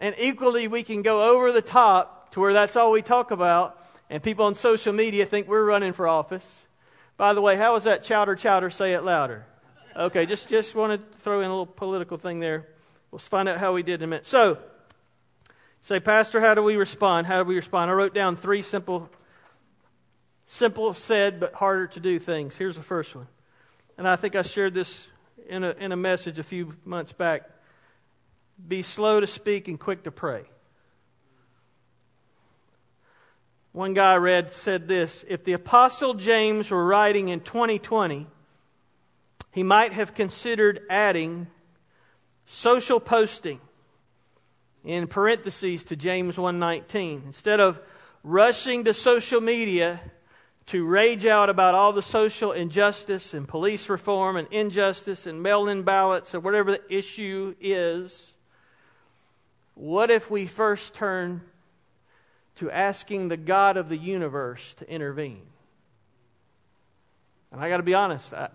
[0.00, 3.82] and equally, we can go over the top to where that's all we talk about,
[4.10, 6.66] and people on social media think we're running for office.
[7.16, 8.70] By the way, how was that chowder chowder?
[8.70, 9.46] Say it louder.
[9.96, 12.66] Okay, just, just wanted to throw in a little political thing there.
[13.10, 14.26] We'll find out how we did in a minute.
[14.26, 14.58] So,
[15.80, 17.26] Say, Pastor, how do we respond?
[17.26, 17.90] How do we respond?
[17.90, 19.08] I wrote down three simple,
[20.48, 22.56] simple said but harder to do things.
[22.56, 23.28] Here's the first one.
[23.96, 25.06] And I think I shared this
[25.46, 27.48] in a, in a message a few months back.
[28.66, 30.44] Be slow to speak and quick to pray.
[33.72, 38.26] One guy I read said this If the Apostle James were writing in 2020,
[39.52, 41.46] he might have considered adding
[42.46, 43.60] social posting
[44.82, 47.22] in parentheses to James 1:19.
[47.26, 47.78] Instead of
[48.24, 50.00] rushing to social media
[50.68, 55.82] to rage out about all the social injustice and police reform and injustice and mail-in
[55.82, 58.34] ballots or whatever the issue is,
[59.74, 61.40] what if we first turn
[62.56, 65.46] to asking the God of the universe to intervene?
[67.50, 68.50] And I got to be honest, I,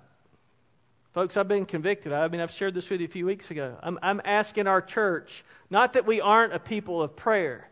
[1.13, 2.11] Folks, I've been convicted.
[2.11, 3.77] I mean, I've shared this with you a few weeks ago.
[3.83, 7.69] I'm, I'm asking our church, not that we aren't a people of prayer,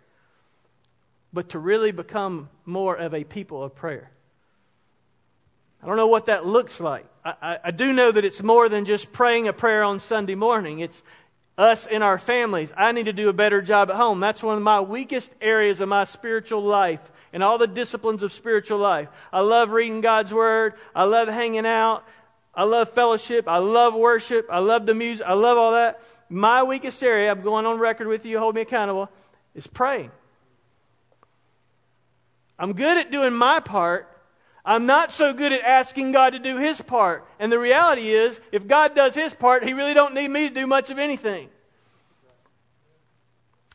[1.33, 4.11] but to really become more of a people of prayer.
[5.81, 7.05] I don't know what that looks like.
[7.25, 10.35] I, I, I, do know that it's more than just praying a prayer on Sunday
[10.35, 10.79] morning.
[10.79, 11.01] It's
[11.57, 12.71] us in our families.
[12.77, 14.19] I need to do a better job at home.
[14.19, 18.31] That's one of my weakest areas of my spiritual life and all the disciplines of
[18.31, 19.07] spiritual life.
[19.31, 20.73] I love reading God's Word.
[20.95, 22.03] I love hanging out.
[22.53, 23.47] I love fellowship.
[23.47, 24.47] I love worship.
[24.51, 25.25] I love the music.
[25.25, 26.01] I love all that.
[26.29, 29.09] My weakest area, I'm going on record with you, hold me accountable,
[29.53, 30.11] is praying.
[32.57, 34.07] I'm good at doing my part.
[34.63, 37.27] I'm not so good at asking God to do his part.
[37.39, 40.53] And the reality is, if God does his part, he really don't need me to
[40.53, 41.49] do much of anything.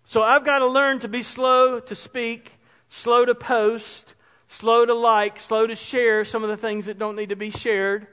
[0.05, 2.53] So I've got to learn to be slow to speak,
[2.89, 4.15] slow to post,
[4.47, 7.51] slow to like, slow to share some of the things that don't need to be
[7.51, 8.07] shared.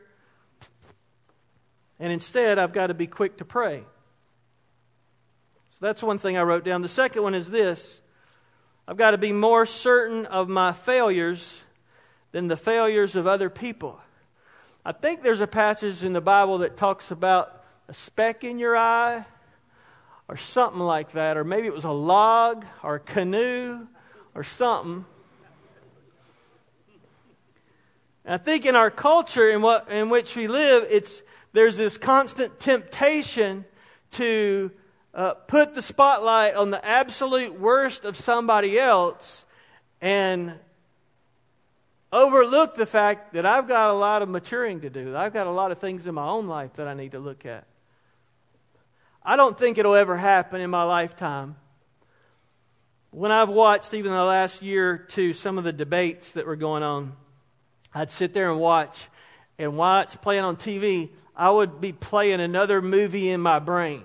[2.00, 3.84] And instead, I've got to be quick to pray.
[5.70, 6.82] So that's one thing I wrote down.
[6.82, 8.02] The second one is this
[8.88, 11.63] I've got to be more certain of my failures
[12.34, 14.02] than the failures of other people.
[14.84, 18.76] I think there's a passage in the Bible that talks about a speck in your
[18.76, 19.24] eye
[20.28, 23.88] or something like that, or maybe it was a log or a canoe
[24.36, 25.06] or something.
[28.26, 31.22] And I think in our culture in, what, in which we live, it's,
[31.54, 33.64] there's this constant temptation
[34.12, 34.72] to
[35.14, 39.46] uh, put the spotlight on the absolute worst of somebody else
[40.02, 40.58] and
[42.14, 45.18] overlook the fact that I've got a lot of maturing to do.
[45.18, 47.46] I've got a lot of things in my own life that I need to look
[47.46, 47.66] at.
[49.24, 51.56] I don't think it'll ever happen in my lifetime.
[53.10, 56.84] When I've watched, even the last year two, some of the debates that were going
[56.84, 57.14] on,
[57.94, 59.08] I'd sit there and watch.
[59.58, 64.04] And while it's playing on TV, I would be playing another movie in my brain.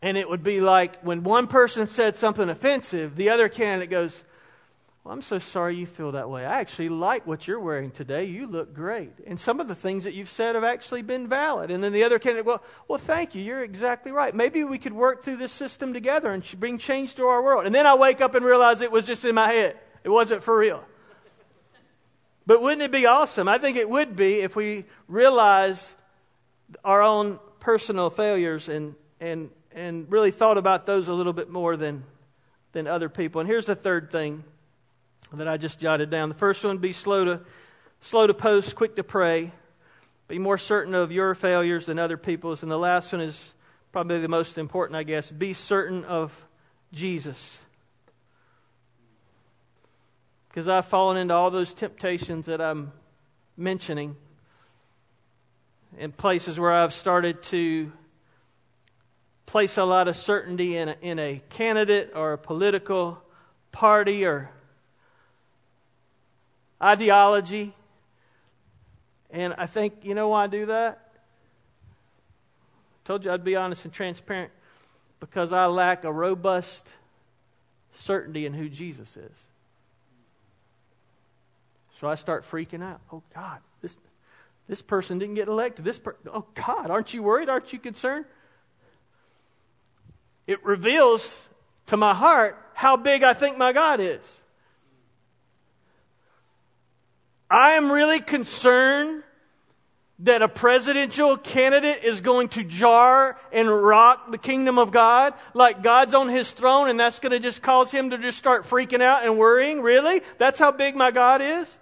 [0.00, 4.22] And it would be like when one person said something offensive, the other candidate goes,
[5.04, 6.46] well, I'm so sorry you feel that way.
[6.46, 8.24] I actually like what you're wearing today.
[8.24, 9.10] You look great.
[9.26, 11.72] And some of the things that you've said have actually been valid.
[11.72, 13.42] And then the other candidate, well, well, thank you.
[13.42, 14.32] You're exactly right.
[14.32, 17.66] Maybe we could work through this system together and bring change to our world.
[17.66, 19.76] And then I wake up and realize it was just in my head.
[20.04, 20.84] It wasn't for real.
[22.46, 23.48] But wouldn't it be awesome?
[23.48, 25.96] I think it would be if we realized
[26.84, 31.76] our own personal failures and, and, and really thought about those a little bit more
[31.76, 32.04] than,
[32.70, 33.40] than other people.
[33.40, 34.44] And here's the third thing
[35.38, 36.28] that I just jotted down.
[36.28, 37.40] The first one be slow to
[38.00, 39.52] slow to post, quick to pray.
[40.28, 42.62] Be more certain of your failures than other people's.
[42.62, 43.54] And the last one is
[43.92, 45.30] probably the most important, I guess.
[45.30, 46.44] Be certain of
[46.92, 47.58] Jesus.
[50.48, 52.92] Because I've fallen into all those temptations that I'm
[53.56, 54.16] mentioning
[55.98, 57.92] in places where I've started to
[59.46, 63.22] place a lot of certainty in a, in a candidate or a political
[63.70, 64.50] party or
[66.82, 67.74] ideology.
[69.30, 71.12] And I think, you know why I do that?
[72.94, 74.52] I told you I'd be honest and transparent
[75.20, 76.92] because I lack a robust
[77.92, 79.38] certainty in who Jesus is.
[81.98, 83.00] So I start freaking out.
[83.12, 83.96] Oh God, this
[84.66, 85.84] this person didn't get elected.
[85.84, 87.48] This per- oh God, aren't you worried?
[87.48, 88.24] Aren't you concerned?
[90.46, 91.38] It reveals
[91.86, 94.40] to my heart how big I think my God is.
[97.52, 99.24] I am really concerned
[100.20, 105.82] that a presidential candidate is going to jar and rock the kingdom of God like
[105.82, 109.02] God's on his throne and that's going to just cause him to just start freaking
[109.02, 109.82] out and worrying.
[109.82, 110.22] Really?
[110.38, 111.76] That's how big my God is?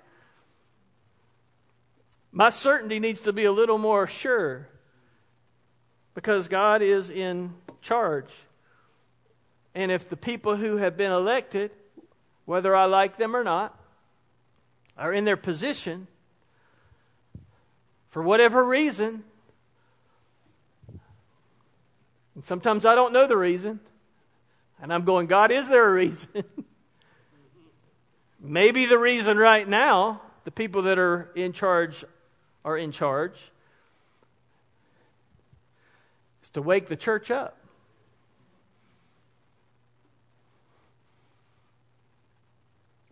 [2.33, 4.67] My certainty needs to be a little more sure
[6.15, 8.33] because God is in charge.
[9.73, 11.71] And if the people who have been elected,
[12.45, 13.80] whether I like them or not,
[14.97, 16.07] are in their position
[18.09, 19.25] for whatever reason.
[22.35, 23.81] And sometimes I don't know the reason.
[24.83, 26.29] And I'm going, God, is there a reason?
[28.41, 32.05] Maybe the reason right now, the people that are in charge
[32.65, 33.53] are in charge,
[36.43, 37.60] is to wake the church up.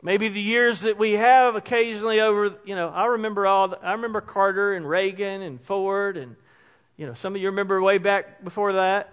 [0.00, 3.92] Maybe the years that we have occasionally over, you know, I remember all, the, I
[3.92, 6.36] remember Carter and Reagan and Ford and,
[6.96, 9.12] you know, some of you remember way back before that.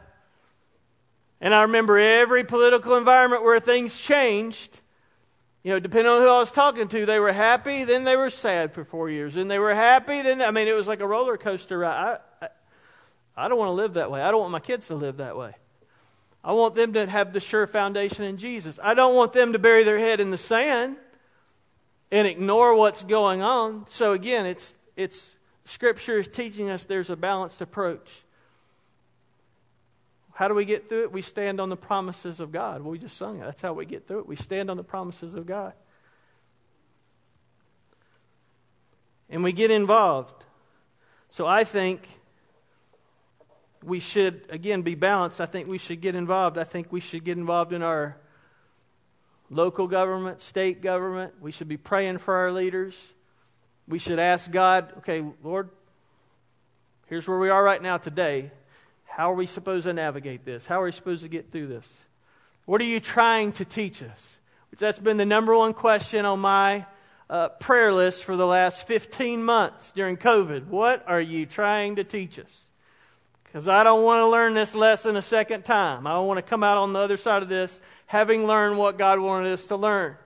[1.41, 4.81] And I remember every political environment where things changed.
[5.63, 8.29] You know, depending on who I was talking to, they were happy, then they were
[8.29, 9.33] sad for four years.
[9.33, 12.19] Then they were happy, then, I mean, it was like a roller coaster ride.
[12.41, 12.49] I, I,
[13.35, 14.21] I don't want to live that way.
[14.21, 15.55] I don't want my kids to live that way.
[16.45, 18.79] I want them to have the sure foundation in Jesus.
[18.81, 20.95] I don't want them to bury their head in the sand
[22.11, 23.87] and ignore what's going on.
[23.89, 28.21] So again, it's it's scripture is teaching us there's a balanced approach.
[30.33, 31.11] How do we get through it?
[31.11, 32.83] We stand on the promises of God.
[32.83, 33.45] Well, we just sung it.
[33.45, 34.27] That's how we get through it.
[34.27, 35.73] We stand on the promises of God.
[39.31, 40.43] And we get involved.
[41.29, 42.07] So I think
[43.85, 45.39] we should, again, be balanced.
[45.39, 46.57] I think we should get involved.
[46.57, 48.17] I think we should get involved in our
[49.49, 51.33] local government, state government.
[51.39, 52.95] We should be praying for our leaders.
[53.87, 55.69] We should ask God, okay, Lord,
[57.07, 58.51] here's where we are right now today.
[59.03, 60.65] How are we supposed to navigate this?
[60.65, 61.93] How are we supposed to get through this?
[62.65, 64.39] What are you trying to teach us?
[64.71, 66.85] Which that's been the number one question on my
[67.29, 70.67] uh, prayer list for the last 15 months during COVID.
[70.67, 72.71] What are you trying to teach us?
[73.55, 76.05] Because I don't want to learn this lesson a second time.
[76.05, 79.17] I want to come out on the other side of this having learned what God
[79.17, 80.17] wanted us to learn.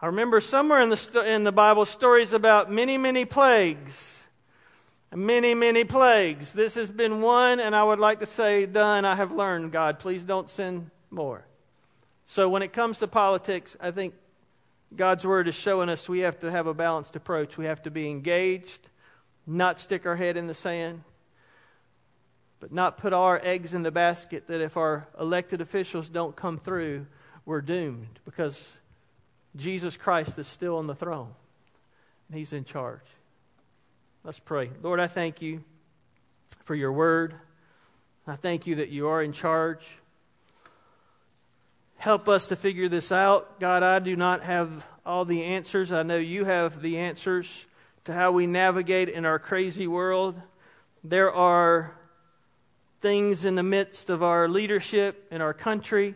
[0.00, 4.20] I remember somewhere in the, in the Bible stories about many, many plagues.
[5.12, 6.52] Many, many plagues.
[6.52, 9.04] This has been one, and I would like to say, done.
[9.04, 9.98] I have learned, God.
[9.98, 11.44] Please don't send more.
[12.24, 14.14] So when it comes to politics, I think
[14.94, 17.58] God's word is showing us we have to have a balanced approach.
[17.58, 18.90] We have to be engaged,
[19.44, 21.02] not stick our head in the sand
[22.60, 26.58] but not put our eggs in the basket that if our elected officials don't come
[26.58, 27.06] through,
[27.44, 28.76] we're doomed because
[29.56, 31.34] Jesus Christ is still on the throne
[32.28, 33.00] and He's in charge.
[34.24, 34.70] Let's pray.
[34.82, 35.62] Lord, I thank you
[36.64, 37.34] for your word.
[38.26, 39.86] I thank you that you are in charge.
[41.96, 43.60] Help us to figure this out.
[43.60, 45.92] God, I do not have all the answers.
[45.92, 47.66] I know you have the answers
[48.04, 50.40] to how we navigate in our crazy world.
[51.02, 51.94] There are
[53.04, 56.14] things in the midst of our leadership in our country,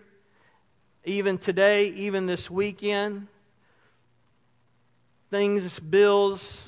[1.04, 3.26] even today, even this weekend.
[5.30, 6.66] Things, bills,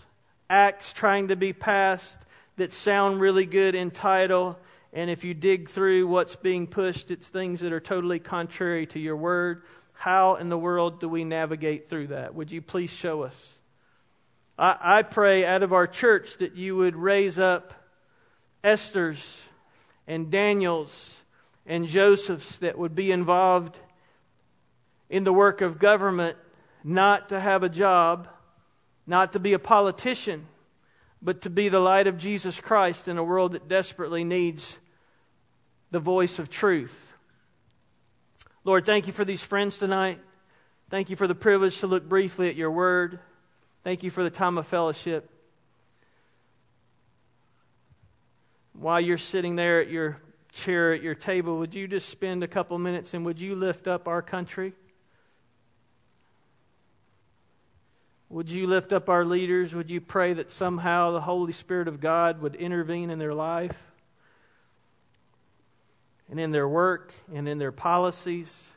[0.51, 2.21] acts trying to be passed
[2.59, 4.59] that sound really good in title.
[4.93, 8.99] And if you dig through what's being pushed, it's things that are totally contrary to
[8.99, 9.63] your word.
[9.95, 12.35] How in the world do we navigate through that?
[12.35, 13.59] Would you please show us?
[14.59, 17.73] I, I pray out of our church that you would raise up
[18.63, 19.47] Esther's
[20.11, 21.21] and Daniel's
[21.65, 23.79] and Joseph's that would be involved
[25.09, 26.37] in the work of government,
[26.83, 28.27] not to have a job,
[29.07, 30.49] not to be a politician,
[31.23, 34.81] but to be the light of Jesus Christ in a world that desperately needs
[35.93, 37.13] the voice of truth.
[38.65, 40.19] Lord, thank you for these friends tonight.
[40.91, 43.21] Thank you for the privilege to look briefly at your word.
[43.85, 45.31] Thank you for the time of fellowship.
[48.81, 50.17] While you're sitting there at your
[50.53, 53.87] chair at your table, would you just spend a couple minutes and would you lift
[53.87, 54.73] up our country?
[58.31, 59.75] Would you lift up our leaders?
[59.75, 63.77] Would you pray that somehow the Holy Spirit of God would intervene in their life
[66.31, 68.71] and in their work and in their policies?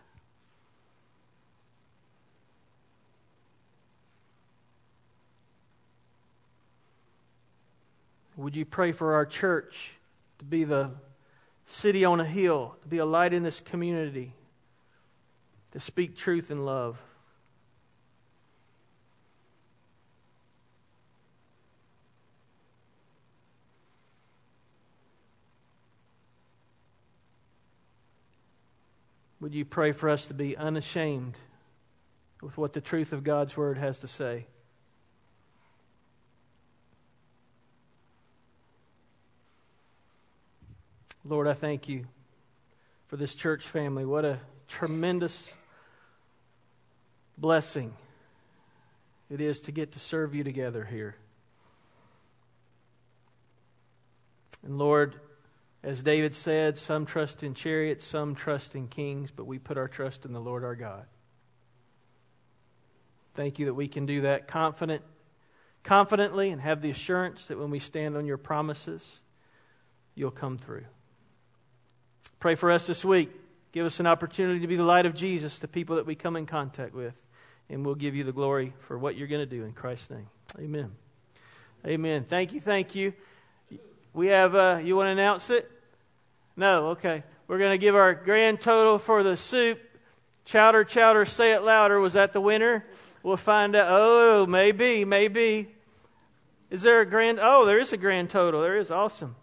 [8.35, 9.99] Would you pray for our church
[10.39, 10.91] to be the
[11.65, 14.33] city on a hill, to be a light in this community,
[15.71, 16.97] to speak truth and love?
[29.39, 31.35] Would you pray for us to be unashamed
[32.41, 34.47] with what the truth of God's Word has to say?
[41.25, 42.05] Lord, I thank you
[43.05, 44.03] for this church family.
[44.03, 45.53] What a tremendous
[47.37, 47.93] blessing
[49.29, 51.15] it is to get to serve you together here.
[54.63, 55.15] And Lord,
[55.81, 59.87] as David said, some trust in chariots, some trust in kings, but we put our
[59.87, 61.05] trust in the Lord our God.
[63.33, 65.01] Thank you that we can do that confident,
[65.83, 69.19] confidently and have the assurance that when we stand on your promises,
[70.15, 70.85] you'll come through.
[72.43, 73.31] Pray for us this week.
[73.71, 76.35] Give us an opportunity to be the light of Jesus to people that we come
[76.35, 77.13] in contact with.
[77.69, 80.27] And we'll give you the glory for what you're going to do in Christ's name.
[80.59, 80.91] Amen.
[81.87, 82.25] Amen.
[82.25, 82.59] Thank you.
[82.59, 83.13] Thank you.
[84.13, 85.71] We have, uh, you want to announce it?
[86.57, 87.23] No, okay.
[87.47, 89.79] We're going to give our grand total for the soup.
[90.43, 92.01] Chowder, chowder, say it louder.
[92.01, 92.85] Was that the winner?
[93.23, 93.87] We'll find out.
[93.89, 95.69] Oh, maybe, maybe.
[96.69, 97.39] Is there a grand?
[97.41, 98.59] Oh, there is a grand total.
[98.59, 98.91] There is.
[98.91, 99.37] Awesome.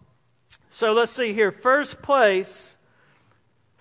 [0.69, 1.51] So let's see here.
[1.51, 2.77] First place.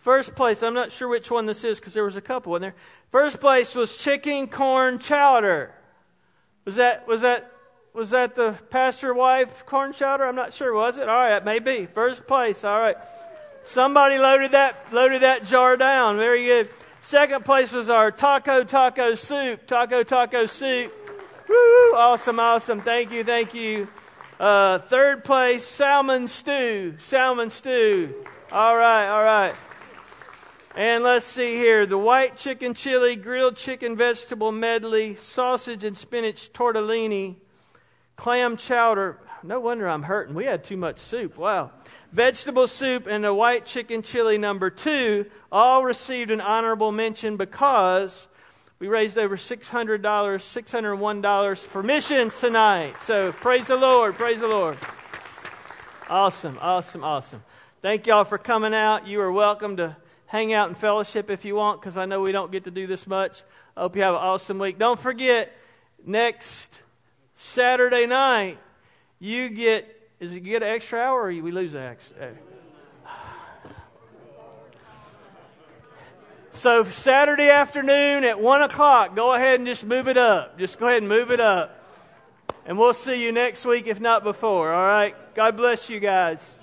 [0.01, 0.63] First place.
[0.63, 2.75] I'm not sure which one this is because there was a couple in there.
[3.11, 5.75] First place was chicken corn chowder.
[6.65, 7.53] Was that, was that
[7.93, 10.25] was that the pastor wife corn chowder?
[10.25, 10.73] I'm not sure.
[10.73, 11.09] Was it?
[11.09, 12.63] All right, maybe first place.
[12.65, 12.97] All right.
[13.63, 16.17] Somebody loaded that loaded that jar down.
[16.17, 16.71] Very good.
[17.01, 19.67] Second place was our taco taco soup.
[19.67, 20.93] Taco taco soup.
[21.49, 21.95] Woo!
[21.95, 22.81] Awesome, awesome.
[22.81, 23.89] Thank you, thank you.
[24.39, 26.95] Uh, third place, salmon stew.
[27.01, 28.15] Salmon stew.
[28.53, 29.55] All right, all right.
[30.77, 36.53] And let's see here the white chicken chili, grilled chicken vegetable medley, sausage and spinach
[36.53, 37.37] tortellini
[38.15, 39.19] clam chowder.
[39.43, 40.35] No wonder I'm hurting.
[40.35, 41.37] We had too much soup.
[41.37, 41.73] Wow.
[42.13, 48.29] Vegetable soup and the white chicken chili number two all received an honorable mention because
[48.79, 53.03] we raised over $600, $601 for missions tonight.
[53.03, 54.15] So praise the Lord.
[54.15, 54.79] Praise the Lord.
[56.09, 57.43] Awesome, awesome, awesome.
[57.83, 59.09] Thank y'all for coming out.
[59.09, 59.97] You are welcome to
[60.31, 62.87] hang out in fellowship if you want because I know we don't get to do
[62.87, 63.43] this much.
[63.77, 64.79] I hope you have an awesome week.
[64.79, 65.53] Don't forget,
[66.07, 66.83] next
[67.35, 68.57] Saturday night,
[69.19, 72.17] you get, is it get an extra hour or we lose an extra?
[72.27, 72.31] Eh?
[76.53, 80.57] So Saturday afternoon at 1 o'clock, go ahead and just move it up.
[80.61, 81.77] Just go ahead and move it up.
[82.65, 84.73] And we'll see you next week, if not before.
[84.73, 85.17] All right?
[85.35, 86.60] God bless you guys.